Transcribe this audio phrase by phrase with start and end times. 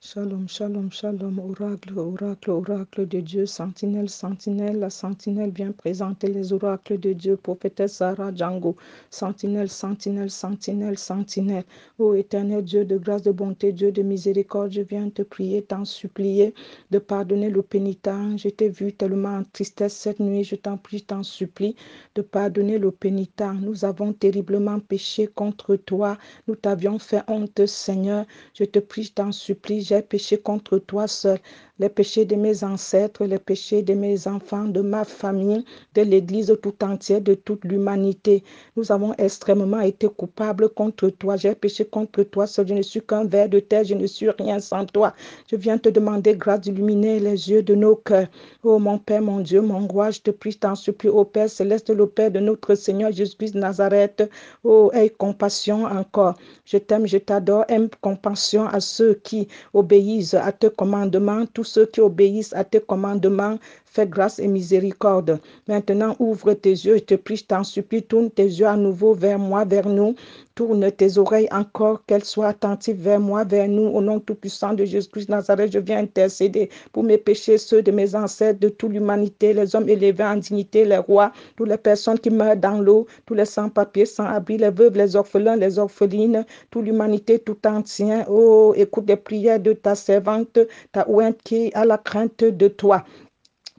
[0.00, 6.52] Shalom, shalom, shalom, oracle, oracle, oracle de Dieu, sentinelle, sentinelle, la sentinelle bien présentée, les
[6.52, 8.76] oracles de Dieu, prophétesse Sarah Django,
[9.10, 11.64] sentinelle, sentinelle, sentinelle, sentinelle.
[11.98, 15.84] Ô éternel Dieu de grâce, de bonté, Dieu de miséricorde, je viens te prier, t'en
[15.84, 16.54] supplier
[16.92, 18.36] de pardonner le pénitent.
[18.36, 21.74] Je t'ai vu tellement en tristesse cette nuit, je t'en prie, t'en supplie
[22.14, 23.42] de pardonner le pénitent.
[23.60, 28.26] Nous avons terriblement péché contre toi, nous t'avions fait honte, Seigneur.
[28.54, 31.38] Je te prie, t'en supplie j'ai péché contre toi seul
[31.78, 35.64] les péchés de mes ancêtres, les péchés de mes enfants, de ma famille,
[35.94, 38.42] de l'Église tout entière, de toute l'humanité.
[38.76, 41.36] Nous avons extrêmement été coupables contre toi.
[41.36, 42.46] J'ai péché contre toi.
[42.46, 43.84] Je ne suis qu'un ver de terre.
[43.84, 45.14] Je ne suis rien sans toi.
[45.50, 48.28] Je viens te demander grâce d'illuminer les yeux de nos cœurs.
[48.64, 51.90] Oh mon Père, mon Dieu, mon roi, je te prie, t'en supplie, ô Père céleste,
[51.90, 54.28] le Père de notre Seigneur Jésus-Christ Nazareth.
[54.64, 56.34] Oh, aie compassion encore.
[56.64, 57.64] Je t'aime, je t'adore.
[57.68, 63.58] Aime compassion à ceux qui obéissent à tes commandements, ceux qui obéissent à tes commandements,
[63.90, 65.40] fais grâce et miséricorde.
[65.66, 69.14] Maintenant, ouvre tes yeux, je te prie, je t'en supplie, tourne tes yeux à nouveau
[69.14, 70.14] vers moi, vers nous.
[70.54, 73.86] Tourne tes oreilles encore, qu'elles soient attentives vers moi, vers nous.
[73.86, 78.16] Au nom tout-puissant de Jésus-Christ Nazareth, je viens intercéder pour mes péchés, ceux de mes
[78.16, 82.30] ancêtres, de toute l'humanité, les hommes élevés en dignité, les rois, toutes les personnes qui
[82.30, 87.38] meurent dans l'eau, tous les sans-papiers, sans-abri, les veuves, les orphelins, les orphelines, toute l'humanité
[87.38, 88.26] tout entière.
[88.28, 90.58] Oh, écoute les prières de ta servante,
[90.90, 93.04] ta ouinte qui a la crainte de toi.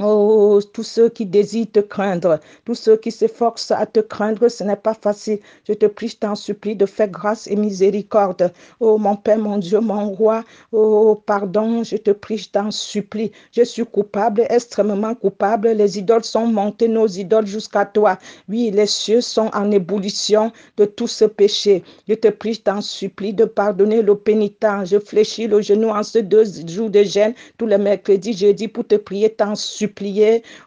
[0.01, 4.63] Oh, tous ceux qui désirent te craindre, tous ceux qui s'efforcent à te craindre, ce
[4.63, 5.39] n'est pas facile.
[5.67, 8.53] Je te prie, je t'en supplie de faire grâce et miséricorde.
[8.79, 13.33] Oh, mon Père, mon Dieu, mon roi, oh, pardon, je te prie, je t'en supplie.
[13.51, 15.67] Je suis coupable, extrêmement coupable.
[15.67, 18.17] Les idoles sont montées, nos idoles jusqu'à toi.
[18.47, 21.83] Oui, les cieux sont en ébullition de tout ce péché.
[22.07, 24.65] Je te prie, je t'en supplie de pardonner le pénitent.
[24.85, 28.87] Je fléchis le genou en ce deux jours de gêne, tous les mercredis, jeudi, pour
[28.87, 29.88] te prier, t'en supplie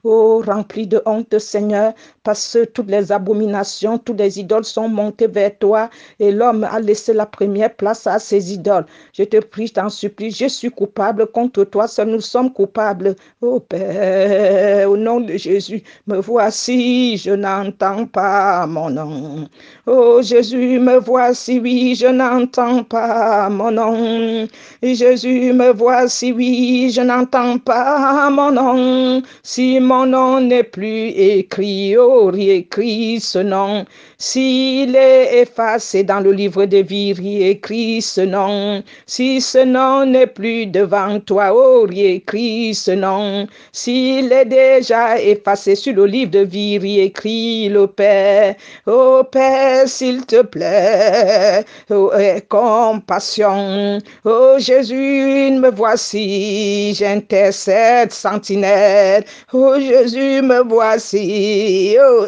[0.05, 5.27] oh, rempli de honte, Seigneur, parce que toutes les abominations, toutes les idoles sont montées
[5.27, 8.87] vers toi et l'homme a laissé la première place à ses idoles.
[9.13, 13.17] Je te prie, je t'en supplie, je suis coupable contre toi, seul nous sommes coupables.
[13.41, 19.49] Oh Père, au nom de Jésus, me voici, je n'entends pas mon nom.
[19.87, 24.47] Oh Jésus, me voici, oui, je n'entends pas mon nom.
[24.83, 29.23] Jésus, me voici, oui, je n'entends pas mon nom.
[29.43, 33.85] Si mon nom n'est plus écrit, oh, réécris ce nom.
[34.19, 38.83] S'il est effacé dans le livre de vie, réécris ce nom.
[39.07, 43.47] Si ce nom n'est plus devant toi, oh, réécris ce nom.
[43.73, 48.55] S'il est déjà effacé sur le livre de vie, réécris le Père.
[48.87, 52.13] Oh Père, s'il te plaît, oh,
[52.49, 53.99] compassion.
[54.25, 59.25] Oh Jésus, me voici, j'intercède, sentinelle.
[59.53, 62.27] Oh Jésus, me voici, oh,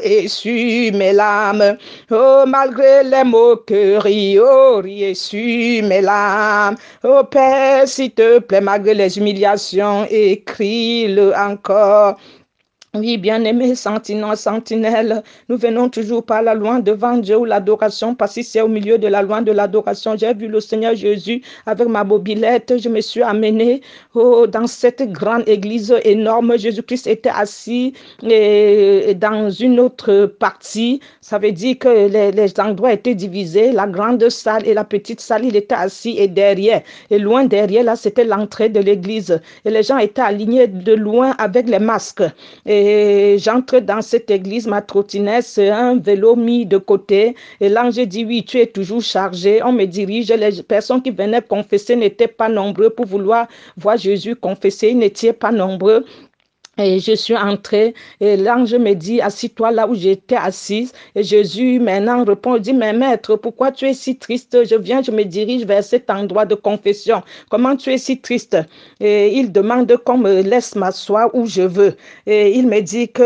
[0.99, 1.77] mes larmes.
[2.11, 6.77] Oh, malgré les moqueries, oh, essuie mes larmes.
[7.03, 12.17] Oh Père, s'il te plaît, malgré les humiliations, écris-le encore.
[12.97, 18.37] Oui, bien-aimés, sentinelles, sentinelles, nous venons toujours par la loin devant Dieu ou l'adoration, parce
[18.37, 20.17] que c'est au milieu de la loin de l'adoration.
[20.17, 22.75] J'ai vu le Seigneur Jésus avec ma mobilette.
[22.79, 23.81] Je me suis amené
[24.15, 26.57] oh, dans cette grande église énorme.
[26.57, 31.01] Jésus-Christ était assis dans une autre partie.
[31.21, 33.73] Ça veut dire que les, les, endroits étaient divisés.
[33.73, 36.83] La grande salle et la petite salle, il était assis et derrière.
[37.11, 39.41] Et loin derrière, là, c'était l'entrée de l'église.
[39.65, 42.23] Et les gens étaient alignés de loin avec les masques.
[42.67, 47.35] Et et j'entre dans cette église, ma trottinette, c'est un vélo mis de côté.
[47.61, 49.63] Et l'ange dit, oui, tu es toujours chargé.
[49.63, 50.29] On me dirige.
[50.31, 54.89] Les personnes qui venaient confesser n'étaient pas nombreux pour vouloir voir Jésus confesser.
[54.89, 56.05] Ils n'étaient pas nombreux.
[56.77, 60.93] Et je suis entrée et l'ange me dit, assis-toi là où j'étais assise.
[61.15, 64.59] Et Jésus maintenant répond, dit, mais maître, pourquoi tu es si triste?
[64.69, 67.23] Je viens, je me dirige vers cet endroit de confession.
[67.49, 68.57] Comment tu es si triste?
[69.01, 71.97] Et il demande qu'on me laisse m'asseoir où je veux.
[72.27, 73.23] Et il me dit que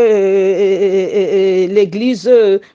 [1.73, 2.29] l'église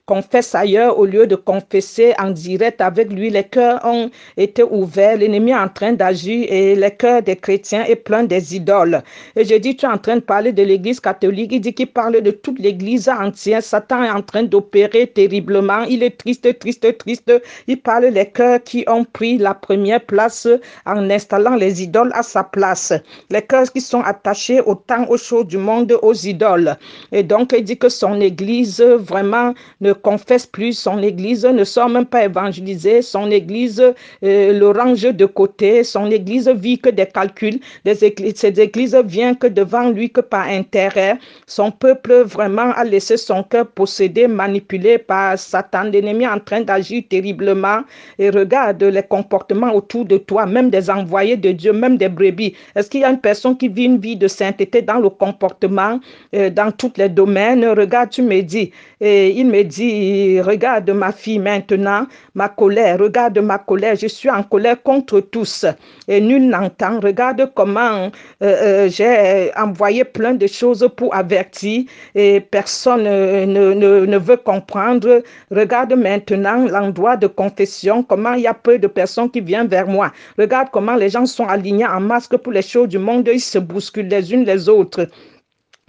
[0.07, 3.31] confesse ailleurs au lieu de confesser en direct avec lui.
[3.31, 7.85] Les cœurs ont été ouverts, l'ennemi est en train d'agir et les cœurs des chrétiens
[7.85, 9.03] est plein des idoles.
[9.37, 11.87] Et je dis, tu es en train de parler de l'église catholique, il dit qu'il
[11.87, 13.63] parle de toute l'église entière.
[13.63, 15.83] Satan est en train d'opérer terriblement.
[15.83, 17.33] Il est triste, triste, triste.
[17.67, 20.49] Il parle des cœurs qui ont pris la première place
[20.87, 22.93] en installant les idoles à sa place.
[23.31, 26.77] Les cœurs qui sont attachés au temps, aux choses du monde, aux idoles.
[27.13, 30.73] Et donc, il dit que son église vraiment ne confesse plus.
[30.73, 33.03] Son église ne sort même pas évangéliser.
[33.03, 35.85] Son église euh, le range de côté.
[35.85, 37.61] Son église vit que des calculs.
[37.85, 41.19] Ces églises viennent que devant lui, que par intérêt.
[41.47, 45.85] Son peuple vraiment a laissé son cœur possédé, manipulé par Satan.
[45.85, 47.81] L'ennemi en train d'agir terriblement.
[48.19, 52.55] Et regarde les comportements autour de toi, même des envoyés de Dieu, même des brebis.
[52.75, 56.01] Est-ce qu'il y a une personne qui vit une vie de sainteté dans le comportement,
[56.35, 57.65] euh, dans tous les domaines?
[57.67, 58.73] Regarde, tu me dis.
[59.01, 64.31] Et il me dit, regarde ma fille maintenant, ma colère, regarde ma colère, je suis
[64.31, 65.67] en colère contre tous
[66.09, 67.01] et nul n'entend.
[67.01, 68.11] Regarde comment euh,
[68.43, 75.23] euh, j'ai envoyé plein de choses pour avertir et personne ne, ne, ne veut comprendre.
[75.51, 79.87] Regarde maintenant l'endroit de confession, comment il y a peu de personnes qui viennent vers
[79.87, 80.13] moi.
[80.39, 83.59] Regarde comment les gens sont alignés en masque pour les choses du monde, ils se
[83.59, 85.09] bousculent les unes les autres.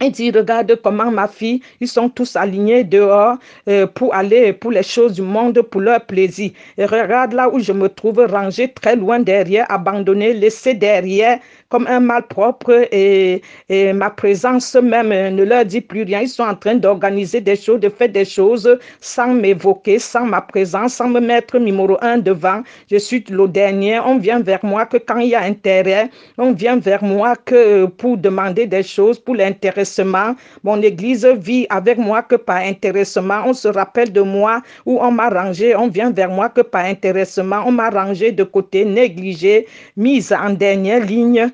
[0.02, 4.70] Il dit, regarde comment ma fille, ils sont tous alignés dehors euh, pour aller pour
[4.70, 6.50] les choses du monde, pour leur plaisir.
[6.76, 11.86] Et regarde là où je me trouve rangé très loin derrière, abandonné, laissé derrière comme
[11.86, 16.20] un mal propre et, et, ma présence même ne leur dit plus rien.
[16.20, 20.40] Ils sont en train d'organiser des choses, de faire des choses sans m'évoquer, sans ma
[20.40, 22.62] présence, sans me mettre numéro un devant.
[22.90, 23.98] Je suis le dernier.
[24.00, 27.86] On vient vers moi que quand il y a intérêt, on vient vers moi que
[27.86, 30.34] pour demander des choses, pour l'intéressement.
[30.62, 33.42] Mon église vit avec moi que par intéressement.
[33.46, 35.74] On se rappelle de moi où on m'a rangé.
[35.74, 37.62] On vient vers moi que par intéressement.
[37.66, 39.66] On m'a rangé de côté, négligé,
[39.96, 41.50] mise en dernière ligne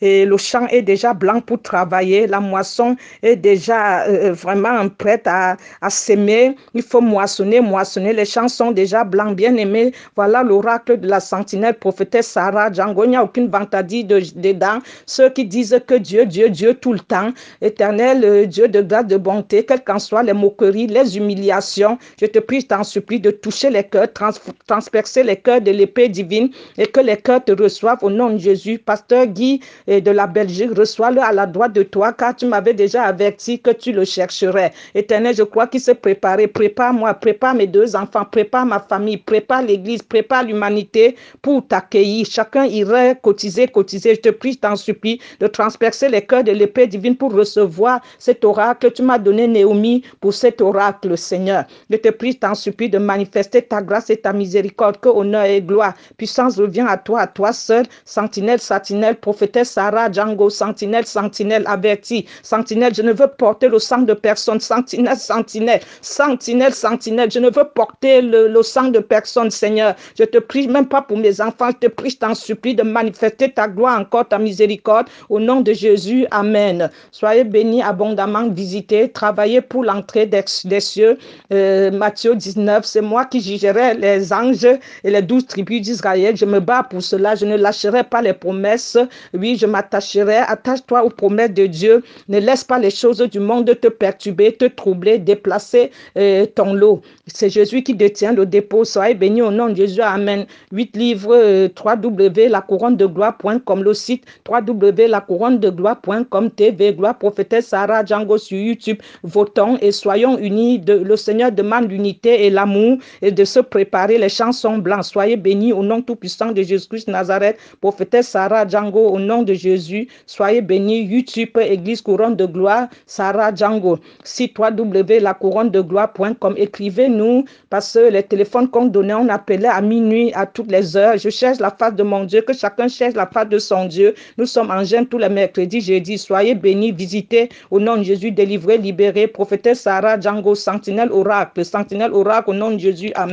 [0.00, 5.26] et le champ est déjà blanc pour travailler, la moisson est déjà euh, vraiment prête
[5.26, 5.56] à,
[5.88, 6.56] s'aimer.
[6.74, 8.12] Il faut moissonner, moissonner.
[8.12, 9.92] Les champs sont déjà blancs, bien aimés.
[10.16, 13.04] Voilà l'oracle de la sentinelle prophétesse Sarah Django.
[13.04, 14.78] Il n'y a aucune vantadie de, dedans.
[15.06, 19.06] Ceux qui disent que Dieu, Dieu, Dieu tout le temps, éternel euh, Dieu de grâce,
[19.06, 23.20] de bonté, quelles qu'en soient les moqueries, les humiliations, je te prie, je t'en supplie
[23.20, 24.30] de toucher les cœurs, trans,
[24.66, 28.38] transpercer les cœurs de l'épée divine et que les cœurs te reçoivent au nom de
[28.38, 28.78] Jésus.
[28.78, 32.74] Pasteur Guy, et de la Belgique, reçois-le à la droite de toi, car tu m'avais
[32.74, 34.72] déjà averti que tu le chercherais.
[34.94, 36.46] Éternel, je crois qu'il s'est préparé.
[36.46, 42.24] Prépare-moi, prépare mes deux enfants, prépare ma famille, prépare l'Église, prépare l'humanité pour t'accueillir.
[42.24, 44.14] Chacun irait cotiser, cotiser.
[44.14, 48.00] Je te prie, je t'en supplie, de transpercer les cœurs de l'épée divine pour recevoir
[48.20, 48.92] cet oracle.
[48.92, 51.64] Tu m'as donné Néomi pour cet oracle, Seigneur.
[51.90, 55.46] Je te prie, je t'en supplie de manifester ta grâce et ta miséricorde, que honneur
[55.46, 61.06] et gloire, puissance revient à toi, à toi seul, sentinelle, sentinelle, prophétesse, Sarah, Django, sentinelle,
[61.06, 62.26] sentinelle, averti.
[62.42, 64.60] Sentinelle, je ne veux porter le sang de personne.
[64.60, 69.94] Sentinelle, sentinelle, sentinelle, sentinelle, je ne veux porter le, sang de personne, Seigneur.
[70.18, 72.82] Je te prie, même pas pour mes enfants, je te prie, je t'en supplie de
[72.82, 75.06] manifester ta gloire encore, ta miséricorde.
[75.30, 76.90] Au nom de Jésus, Amen.
[77.10, 81.16] Soyez bénis abondamment, visitez, travaillez pour l'entrée des, des, cieux.
[81.54, 84.68] Euh, Matthieu 19, c'est moi qui jugerai les anges
[85.04, 86.36] et les douze tribus d'Israël.
[86.36, 88.98] Je me bats pour cela, je ne lâcherai pas les promesses.
[89.32, 90.36] Oui, je m'attacherai.
[90.36, 92.02] Attache-toi aux promesses de Dieu.
[92.28, 97.02] Ne laisse pas les choses du monde te perturber, te troubler, déplacer euh, ton lot.
[97.26, 98.84] C'est Jésus qui détient le dépôt.
[98.84, 100.02] Soyez béni au nom de Jésus.
[100.02, 100.46] Amen.
[100.72, 108.04] 8 livres, euh, 3W, la couronne de gloire.com, le site www.lacouronne-de-gloire.com, TV, gloire prophétesse Sarah
[108.04, 108.98] Django sur YouTube.
[109.22, 110.78] Votons et soyons unis.
[110.78, 114.18] De, le Seigneur demande l'unité et l'amour et de se préparer.
[114.18, 115.04] Les chansons blancs.
[115.04, 117.56] Soyez bénis au nom tout-puissant de Jésus-Christ Nazareth.
[117.80, 120.08] Prophétesse Sarah Django, au nom de Jésus.
[120.26, 121.02] Soyez bénis.
[121.02, 123.98] YouTube, Église Couronne de Gloire, Sarah Django.
[124.24, 126.54] Site www.lacouronne-de-gloire.com.
[126.56, 131.18] Écrivez-nous parce que les téléphones qu'on donnait, on appelait à minuit, à toutes les heures.
[131.18, 134.14] Je cherche la face de mon Dieu, que chacun cherche la face de son Dieu.
[134.38, 136.18] Nous sommes en jeûne tous les mercredis, jeudi.
[136.18, 139.26] Soyez bénis, visitez au nom de Jésus, délivré, libéré.
[139.26, 143.12] Prophétesse Sarah Django, sentinelle oracle, sentinelle oracle au nom de Jésus.
[143.14, 143.28] Amen.